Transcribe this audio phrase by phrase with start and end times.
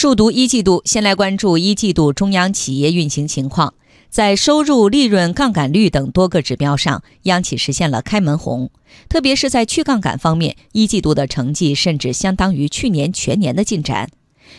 [0.00, 3.74] 数读一季度，先来关注一季度中央企业运行情况。
[4.08, 8.70] 在收入、利润、杠杆率等多个指标上，央企实现了开门红。
[9.08, 14.08] 特别是在去杠杆方面，一季度的成绩甚至相当于去年全年的进展。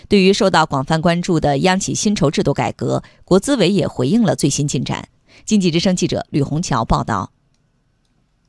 [0.10, 5.08] 对于受到广泛关注的央企薪酬制度改革，国资委也回应了最新进展。
[5.46, 7.32] 经济之声记者吕红桥报道：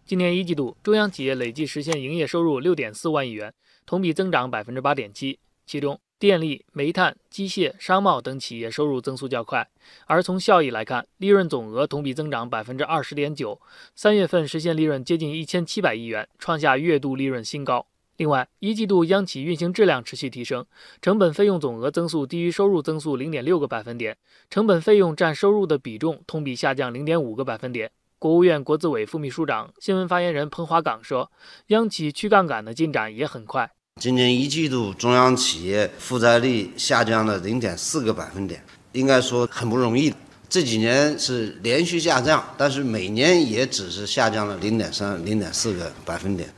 [0.04, 3.54] 今年一季度，中央企业累计实现营业收入六点四万亿元，
[3.86, 5.38] 同比增长百分之八点七，
[5.71, 6.00] 其中。
[6.18, 9.66] 电力、煤炭、机械、商贸等企业收入增速较快，
[10.06, 13.59] 而从效益来看，利润总额同比增长百分之二十点九，
[13.95, 17.87] 三月份实现利润接近一千七百亿元，创下月度利润新高。
[18.16, 20.66] 另外，一季度央企运行质量持续提升，
[21.01, 24.18] 成本费用总额增速低于收入增速零点六个百分点，
[24.51, 27.91] 成本费用占收入的比重同比下降零点五个百分点。
[28.18, 31.32] 国务院国资委副秘书长、新闻发言人彭华岗说，
[31.68, 33.71] 央企去杠杆的进展也很快。
[34.01, 40.11] 今年一季度，中央企业负债率下降了零点四个百分点，应该说很不容易。
[40.49, 46.49] 这几年是连续下降，但是每年也只是下降了零点三、零点四个百分点。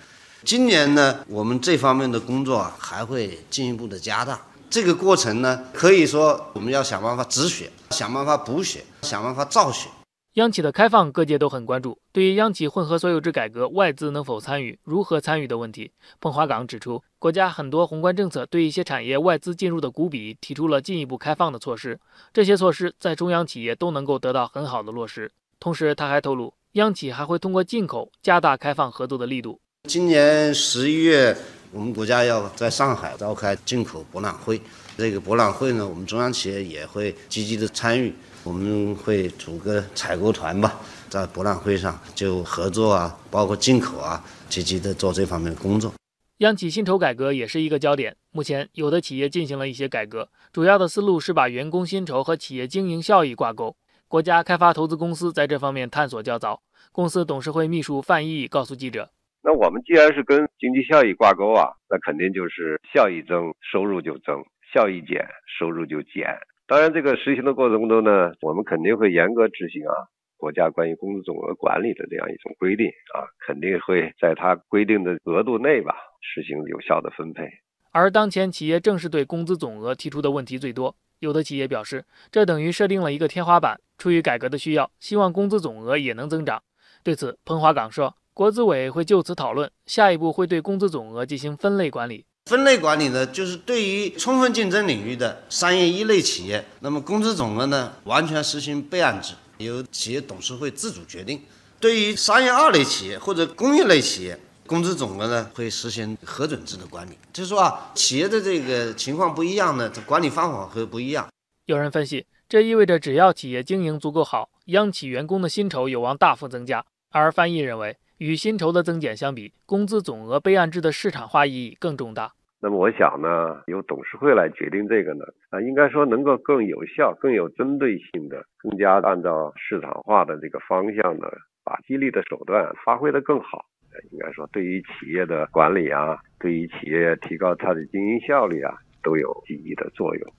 [0.45, 4.41] 今年呢，我们这方面的工作还会进一步的加大。
[4.71, 9.89] 这个过程呢，可以说我们要想办法止血，想办法补血，想办法造血。
[10.37, 11.99] 央企的开放，各界都很关注。
[12.11, 15.91] 对于央企混合所有制改革，外资能否参与、如何参与的问题，
[16.23, 22.01] 彭华岗指出，国家很多宏观政策对一些产业外资进入的股比提出了进一步开放的措施，
[22.33, 25.31] 这些措施在中央企业都能够得到很好的落实。
[25.61, 29.61] 同时，他还透露，央企还会通过进口加大开放合作的力度。
[29.87, 31.37] 今年十一月，
[31.71, 34.59] 我们国家要在上海召开进口博览会，
[34.97, 38.15] 这个博览会呢，我们中央企业也会积极的参与。
[38.45, 45.93] 我们会组个采购团吧，在博览会上就合作啊，包括进口啊，积极的做这方面的工作。
[46.39, 48.17] 央企薪酬改革也是一个焦点。
[48.33, 53.77] 目前，有的企业进行了一些改革，主要的思路是把员工薪酬和企业经营效益挂钩。
[54.09, 56.61] 国家开发投资公司在这方面探索较早。
[56.91, 59.09] 公司董事会秘书范毅告诉记者
[59.41, 64.43] ：“那我们既然是跟经济效益挂钩啊，那肯定就是效益增，收入就增；
[64.75, 65.25] 效益减，
[65.59, 66.27] 收入就减。”
[66.67, 69.95] 当然，这个实行的过程中呢，我们肯定会严格执行啊，
[70.37, 77.43] 国家关于工资总额管理的这样一种规定啊，肯定会在它规定的额度内吧，实行有效的分配。
[77.91, 83.79] 而当前企业正是对工资总额提出的问题最多，有的企业表示，这等于设定了一个天花板。
[83.99, 86.63] 出于改革的需要，希望工资总额也能增长。
[87.05, 92.25] 对此，彭华岗说，国资委会就此讨论，下一步会对工资总额进行分类管理。
[92.47, 101.39] 分类管理呢，就是对于充分竞争领域的商业一类企业，那么工资总额呢，完全实行备案制，由企业董事会自主决定；
[101.79, 104.37] 对于商业二类企业或者工业类企业，
[104.67, 107.17] 工资总额呢，会实行核准制的管理。
[107.33, 111.29] 就是说啊，企业的这个情况不一样呢，这管理方法会不一样。
[111.67, 116.85] 有人分析，这意味着只要企业经营足够好，央企员工的薪酬有望大幅增加。
[117.11, 117.97] 而翻译认为。
[118.23, 122.31] 与薪酬的增减相比，工资总额备案制的市场化意义更重大。
[122.61, 131.27] 那么我想呢，由董事会来决定这个呢，啊，应该说能够更有效、更有针对性的、更加按照市场化的这个方向呢，
[131.65, 133.65] 把激励的手段发挥得更好。
[134.13, 138.73] 应该说，对于企业的管理啊，对于企业提高它的经营效率啊，
[139.03, 140.33] 都有积极的作用。